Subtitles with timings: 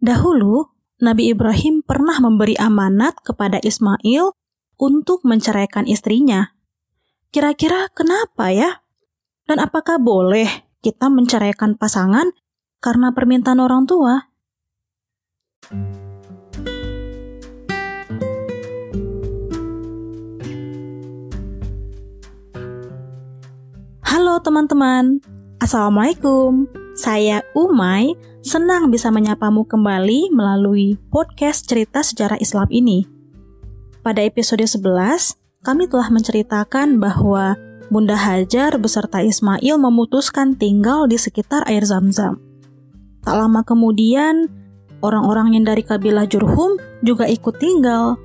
[0.00, 0.64] Dahulu,
[1.04, 4.32] Nabi Ibrahim pernah memberi amanat kepada Ismail
[4.80, 6.56] untuk menceraikan istrinya.
[7.28, 8.80] Kira-kira kenapa ya?
[9.44, 10.48] Dan apakah boleh
[10.80, 12.32] kita menceraikan pasangan
[12.80, 14.32] karena permintaan orang tua?
[24.08, 25.20] Halo teman-teman,
[25.60, 26.64] Assalamualaikum.
[26.96, 28.16] Saya Umay,
[28.50, 33.06] senang bisa menyapamu kembali melalui podcast cerita sejarah Islam ini.
[34.02, 37.54] Pada episode 11, kami telah menceritakan bahwa
[37.94, 42.42] Bunda Hajar beserta Ismail memutuskan tinggal di sekitar air zam-zam.
[43.22, 44.50] Tak lama kemudian,
[44.98, 46.74] orang-orang yang dari kabilah Jurhum
[47.06, 48.18] juga ikut tinggal.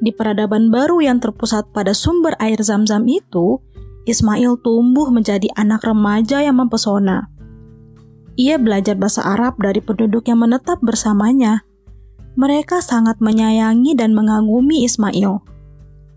[0.00, 3.60] Di peradaban baru yang terpusat pada sumber air zam-zam itu,
[4.08, 7.33] Ismail tumbuh menjadi anak remaja yang mempesona.
[8.34, 11.62] Ia belajar bahasa Arab dari penduduk yang menetap bersamanya.
[12.34, 15.38] Mereka sangat menyayangi dan mengagumi Ismail.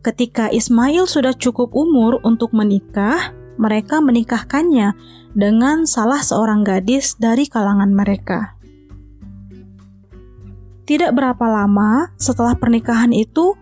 [0.01, 4.97] Ketika Ismail sudah cukup umur untuk menikah, mereka menikahkannya
[5.37, 8.57] dengan salah seorang gadis dari kalangan mereka.
[10.87, 13.53] Tidak berapa lama setelah pernikahan itu,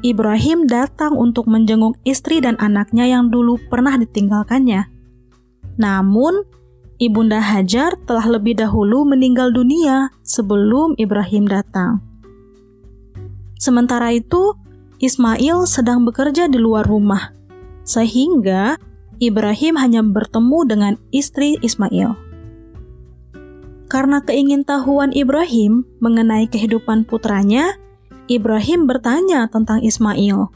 [0.00, 4.88] Ibrahim datang untuk menjenguk istri dan anaknya yang dulu pernah ditinggalkannya.
[5.76, 6.40] Namun,
[7.00, 12.04] Ibunda Hajar telah lebih dahulu meninggal dunia sebelum Ibrahim datang.
[13.56, 14.52] Sementara itu,
[15.00, 17.32] Ismail sedang bekerja di luar rumah,
[17.88, 18.76] sehingga
[19.16, 22.20] Ibrahim hanya bertemu dengan istri Ismail.
[23.88, 27.80] Karena keingintahuan Ibrahim mengenai kehidupan putranya,
[28.28, 30.52] Ibrahim bertanya tentang Ismail.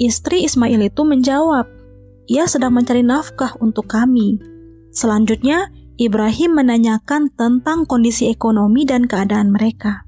[0.00, 1.68] Istri Ismail itu menjawab,
[2.24, 4.59] "Ia sedang mencari nafkah untuk kami."
[5.00, 10.04] Selanjutnya, Ibrahim menanyakan tentang kondisi ekonomi dan keadaan mereka.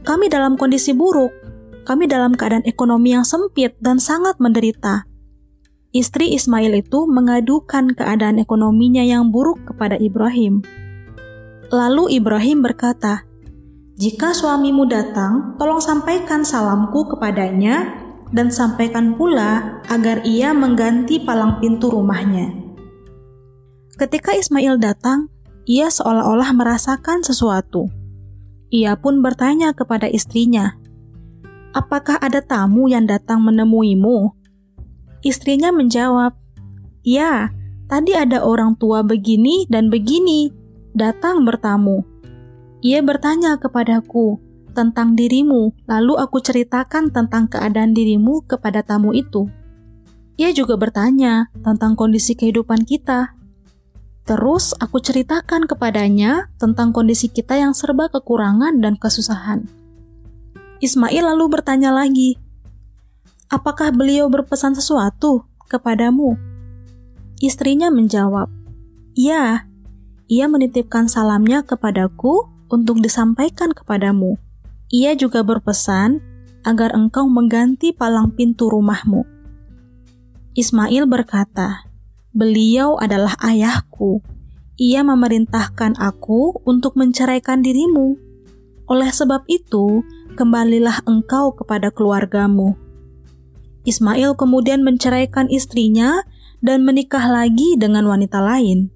[0.00, 1.28] "Kami dalam kondisi buruk.
[1.84, 5.04] Kami dalam keadaan ekonomi yang sempit dan sangat menderita."
[5.92, 10.64] Istri Ismail itu mengadukan keadaan ekonominya yang buruk kepada Ibrahim.
[11.68, 13.28] Lalu Ibrahim berkata,
[14.00, 17.92] jika suamimu datang, tolong sampaikan salamku kepadanya
[18.32, 22.71] dan sampaikan pula agar ia mengganti palang pintu rumahnya.
[24.02, 25.30] Ketika Ismail datang,
[25.62, 27.86] ia seolah-olah merasakan sesuatu.
[28.74, 30.74] Ia pun bertanya kepada istrinya,
[31.70, 34.34] "Apakah ada tamu yang datang menemuimu?"
[35.22, 36.34] Istrinya menjawab,
[37.06, 37.54] "Ya,
[37.86, 40.50] tadi ada orang tua begini dan begini
[40.98, 42.02] datang bertamu."
[42.82, 44.42] Ia bertanya kepadaku
[44.74, 49.46] tentang dirimu, lalu aku ceritakan tentang keadaan dirimu kepada tamu itu.
[50.42, 53.38] Ia juga bertanya tentang kondisi kehidupan kita.
[54.22, 59.66] Terus aku ceritakan kepadanya tentang kondisi kita yang serba kekurangan dan kesusahan.
[60.78, 62.38] Ismail lalu bertanya lagi,
[63.50, 66.38] "Apakah beliau berpesan sesuatu kepadamu?"
[67.42, 68.46] Istrinya menjawab,
[69.18, 69.66] "Ya,
[70.30, 74.40] ia menitipkan salamnya kepadaku untuk disampaikan kepadamu.
[74.88, 76.24] Ia juga berpesan
[76.64, 79.28] agar engkau mengganti palang pintu rumahmu.
[80.56, 81.91] Ismail berkata,
[82.32, 84.24] "Beliau adalah ayahku.
[84.80, 88.16] Ia memerintahkan aku untuk menceraikan dirimu.
[88.88, 90.02] Oleh sebab itu,
[90.36, 92.76] kembalilah engkau kepada keluargamu."
[93.82, 96.22] Ismail kemudian menceraikan istrinya
[96.62, 98.94] dan menikah lagi dengan wanita lain.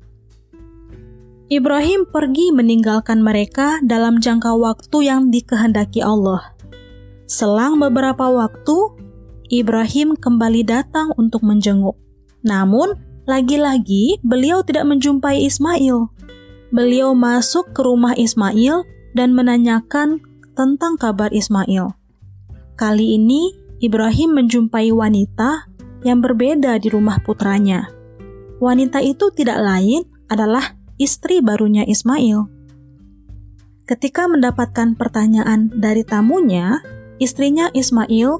[1.46, 6.54] Ibrahim pergi meninggalkan mereka dalam jangka waktu yang dikehendaki Allah.
[7.26, 8.98] Selang beberapa waktu,
[9.50, 11.94] Ibrahim kembali datang untuk menjenguk.
[12.42, 16.14] Namun, lagi-lagi beliau tidak menjumpai Ismail.
[16.70, 18.86] Beliau masuk ke rumah Ismail
[19.18, 20.22] dan menanyakan
[20.54, 21.94] tentang kabar Ismail.
[22.78, 23.50] Kali ini,
[23.82, 25.68] Ibrahim menjumpai wanita
[26.06, 27.90] yang berbeda di rumah putranya.
[28.62, 32.46] Wanita itu tidak lain adalah istri barunya Ismail.
[33.86, 36.82] Ketika mendapatkan pertanyaan dari tamunya,
[37.22, 38.38] istrinya Ismail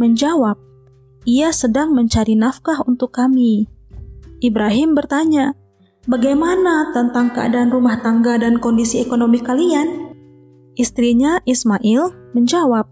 [0.00, 0.58] menjawab,
[1.26, 3.79] "Ia sedang mencari nafkah untuk kami."
[4.40, 5.52] Ibrahim bertanya,
[6.08, 10.16] "Bagaimana tentang keadaan rumah tangga dan kondisi ekonomi kalian?"
[10.74, 12.88] Istrinya Ismail menjawab,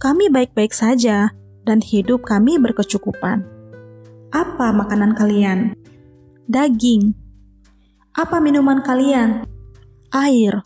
[0.00, 1.32] "Kami baik-baik saja
[1.68, 3.44] dan hidup kami berkecukupan."
[4.32, 5.76] Apa makanan kalian?
[6.48, 7.12] Daging,
[8.12, 9.44] apa minuman kalian?
[10.12, 10.64] Air.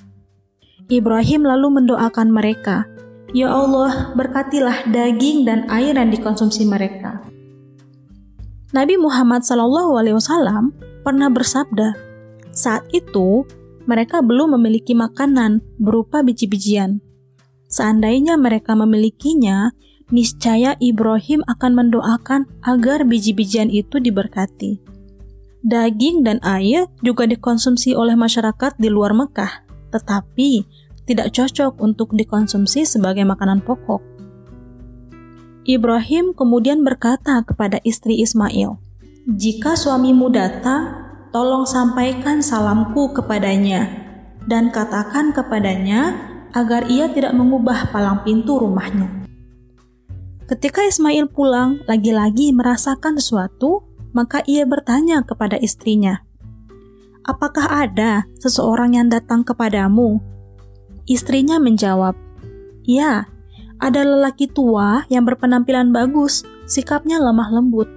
[0.86, 2.86] Ibrahim lalu mendoakan mereka,
[3.34, 7.25] Ya Allah, berkatilah daging dan air yang dikonsumsi mereka.
[8.74, 10.74] Nabi Muhammad SAW
[11.06, 11.94] pernah bersabda,
[12.50, 13.46] saat itu
[13.86, 16.98] mereka belum memiliki makanan berupa biji-bijian.
[17.70, 19.70] Seandainya mereka memilikinya,
[20.10, 24.82] niscaya Ibrahim akan mendoakan agar biji-bijian itu diberkati.
[25.62, 30.66] Daging dan air juga dikonsumsi oleh masyarakat di luar Mekah, tetapi
[31.06, 34.15] tidak cocok untuk dikonsumsi sebagai makanan pokok.
[35.66, 38.78] Ibrahim kemudian berkata kepada istri Ismail,
[39.26, 40.94] "Jika suamimu datang,
[41.34, 43.90] tolong sampaikan salamku kepadanya
[44.46, 46.14] dan katakan kepadanya
[46.54, 49.26] agar ia tidak mengubah palang pintu rumahnya."
[50.46, 53.82] Ketika Ismail pulang, lagi-lagi merasakan sesuatu,
[54.14, 56.22] maka ia bertanya kepada istrinya,
[57.26, 60.22] "Apakah ada seseorang yang datang kepadamu?"
[61.10, 62.14] Istrinya menjawab,
[62.86, 63.26] "Ya,
[63.82, 67.88] ada lelaki tua yang berpenampilan bagus, sikapnya lemah lembut.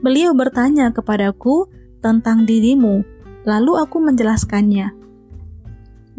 [0.00, 1.68] Beliau bertanya kepadaku
[2.00, 3.04] tentang dirimu,
[3.44, 4.96] lalu aku menjelaskannya."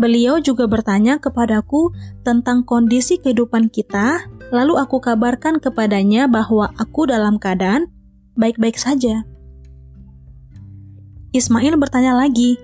[0.01, 1.94] Beliau juga bertanya kepadaku
[2.25, 7.88] tentang kondisi kehidupan kita Lalu aku kabarkan kepadanya bahwa aku dalam keadaan
[8.36, 9.24] baik-baik saja.
[11.31, 12.60] Ismail bertanya lagi,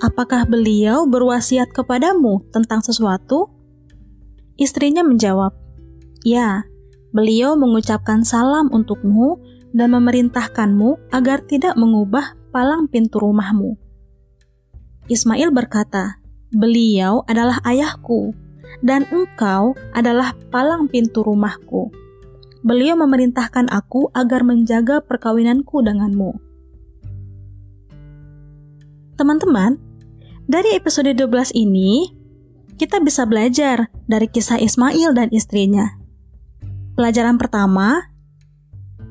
[0.00, 3.52] "Apakah beliau berwasiat kepadamu tentang sesuatu?"
[4.58, 5.54] Istrinya menjawab,
[6.26, 6.66] "Ya,
[7.14, 9.38] beliau mengucapkan salam untukmu
[9.70, 13.78] dan memerintahkanmu agar tidak mengubah palang pintu rumahmu."
[15.08, 16.18] Ismail berkata,
[16.50, 18.34] "Beliau adalah ayahku."
[18.84, 21.90] dan engkau adalah palang pintu rumahku.
[22.62, 26.34] Beliau memerintahkan aku agar menjaga perkawinanku denganmu.
[29.18, 29.78] Teman-teman,
[30.46, 32.17] dari episode 12 ini,
[32.78, 35.98] kita bisa belajar dari kisah Ismail dan istrinya.
[36.94, 38.06] Pelajaran pertama,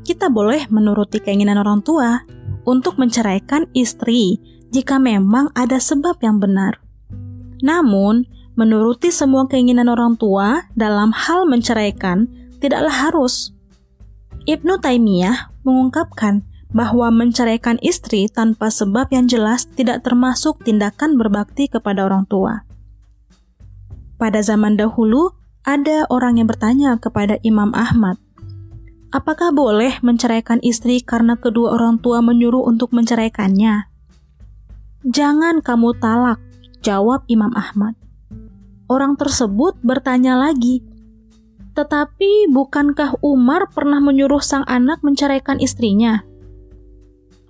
[0.08, 2.24] kita boleh menuruti keinginan orang tua
[2.64, 4.40] untuk menceraikan istri
[4.72, 6.80] jika memang ada sebab yang benar.
[7.60, 8.24] Namun,
[8.56, 12.28] menuruti semua keinginan orang tua dalam hal menceraikan
[12.64, 13.52] tidaklah harus.
[14.48, 22.08] Ibnu Taimiyah mengungkapkan bahwa menceraikan istri tanpa sebab yang jelas tidak termasuk tindakan berbakti kepada
[22.08, 22.68] orang tua.
[24.18, 25.34] Pada zaman dahulu,
[25.66, 28.18] ada orang yang bertanya kepada Imam Ahmad,
[29.14, 33.90] "Apakah boleh menceraikan istri karena kedua orang tua menyuruh untuk menceraikannya?"
[35.06, 36.42] "Jangan kamu talak,"
[36.82, 37.94] jawab Imam Ahmad
[38.88, 40.84] orang tersebut bertanya lagi,
[41.76, 46.24] "Tetapi bukankah Umar pernah menyuruh sang anak menceraikan istrinya?"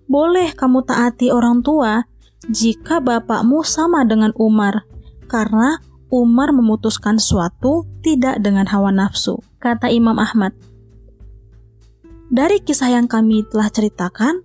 [0.09, 2.03] Boleh kamu taati orang tua
[2.47, 4.87] jika bapakmu sama dengan Umar,
[5.27, 10.55] karena Umar memutuskan sesuatu tidak dengan hawa nafsu, kata Imam Ahmad.
[12.31, 14.43] Dari kisah yang kami telah ceritakan,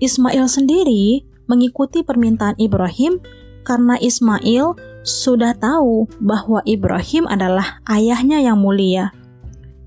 [0.00, 3.20] Ismail sendiri mengikuti permintaan Ibrahim
[3.64, 9.12] karena Ismail sudah tahu bahwa Ibrahim adalah ayahnya yang mulia.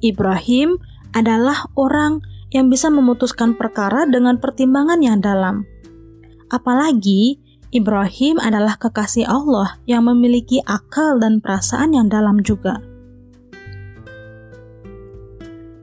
[0.01, 0.81] Ibrahim
[1.13, 5.63] adalah orang yang bisa memutuskan perkara dengan pertimbangan yang dalam.
[6.51, 7.39] Apalagi
[7.71, 12.83] Ibrahim adalah kekasih Allah yang memiliki akal dan perasaan yang dalam juga.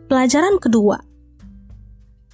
[0.08, 1.00] Pelajaran kedua,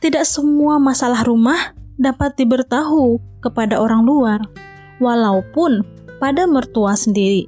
[0.02, 4.42] tidak semua masalah rumah dapat diberitahu kepada orang luar,
[4.98, 5.86] walaupun
[6.18, 7.46] pada mertua sendiri.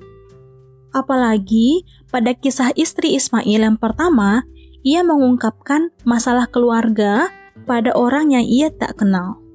[0.95, 1.83] Apalagi
[2.14, 4.47] pada kisah istri Ismail yang pertama,
[4.87, 7.35] ia mengungkapkan masalah keluarga
[7.66, 9.46] pada orang yang ia tak kenal.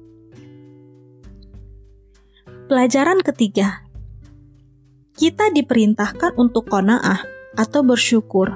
[2.72, 3.84] Pelajaran ketiga,
[5.12, 7.20] kita diperintahkan untuk kona'ah
[7.52, 8.48] atau bersyukur.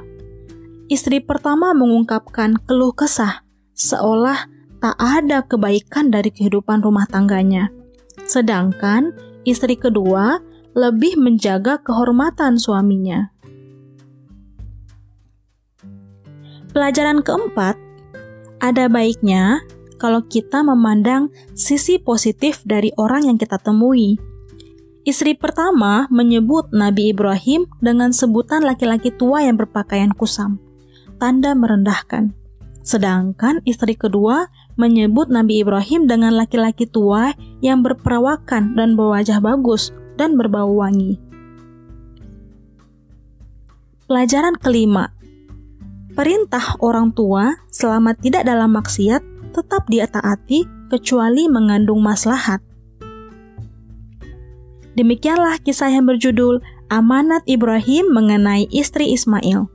[0.89, 3.45] Istri pertama mengungkapkan keluh kesah,
[3.77, 4.49] seolah
[4.81, 7.69] tak ada kebaikan dari kehidupan rumah tangganya.
[8.25, 9.13] Sedangkan
[9.45, 10.41] istri kedua
[10.73, 13.37] lebih menjaga kehormatan suaminya.
[16.73, 17.77] Pelajaran keempat,
[18.65, 19.61] ada baiknya
[19.97, 24.17] kalau kita memandang sisi positif dari orang yang kita temui.
[25.07, 30.59] Istri pertama menyebut Nabi Ibrahim dengan sebutan laki-laki tua yang berpakaian kusam,
[31.23, 32.35] tanda merendahkan.
[32.87, 34.47] Sedangkan istri kedua
[34.79, 41.19] menyebut Nabi Ibrahim dengan laki-laki tua yang berperawakan dan berwajah bagus dan berbau wangi.
[44.07, 45.11] Pelajaran kelima,
[46.15, 52.61] perintah orang tua selama tidak dalam maksiat tetap diataati kecuali mengandung maslahat.
[54.97, 56.61] Demikianlah kisah yang berjudul
[56.93, 59.69] Amanat Ibrahim mengenai istri Ismail.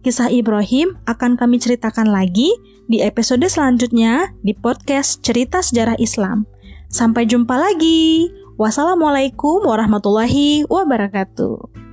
[0.00, 2.48] Kisah Ibrahim akan kami ceritakan lagi
[2.88, 6.48] di episode selanjutnya di podcast Cerita Sejarah Islam.
[6.88, 8.32] Sampai jumpa lagi.
[8.56, 11.89] Wassalamualaikum warahmatullahi wabarakatuh.